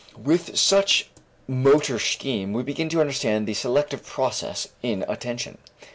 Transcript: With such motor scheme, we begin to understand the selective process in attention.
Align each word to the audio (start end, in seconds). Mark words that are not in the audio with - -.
With 0.17 0.57
such 0.57 1.09
motor 1.47 1.99
scheme, 1.99 2.53
we 2.53 2.63
begin 2.63 2.89
to 2.89 3.01
understand 3.01 3.45
the 3.45 3.53
selective 3.53 4.03
process 4.03 4.69
in 4.81 5.05
attention. 5.07 5.59